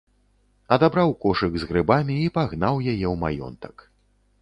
Адабраў 0.77 1.13
кошык 1.27 1.53
з 1.65 1.69
грыбамі 1.73 2.17
і 2.25 2.33
пагнаў 2.41 2.83
яе 2.83 2.93
ў 2.93 3.15
маёнтак. 3.29 3.75